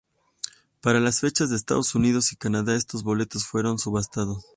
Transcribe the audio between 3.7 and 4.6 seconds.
subastados.